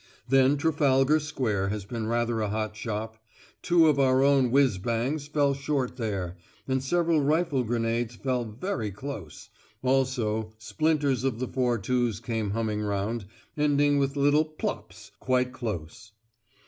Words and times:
Then 0.27 0.57
Trafalgar 0.57 1.19
Square 1.19 1.69
has 1.69 1.85
been 1.85 2.07
rather 2.07 2.41
a 2.41 2.49
hot 2.49 2.75
shop: 2.75 3.23
two 3.61 3.87
of 3.87 3.99
our 3.99 4.23
own 4.23 4.49
whizz 4.49 4.79
bangs 4.79 5.27
fell 5.27 5.53
short 5.53 5.97
there, 5.97 6.37
and 6.67 6.81
several 6.83 7.21
rifle 7.21 7.63
grenades 7.63 8.15
fell 8.15 8.43
very 8.43 8.89
close 8.89 9.49
also, 9.83 10.53
splinters 10.57 11.23
of 11.23 11.37
the 11.37 11.47
4·2's 11.47 12.19
came 12.19 12.49
humming 12.49 12.81
round, 12.81 13.25
ending 13.55 13.99
with 13.99 14.15
little 14.15 14.45
plops 14.45 15.11
quite 15.19 15.53
close. 15.53 16.13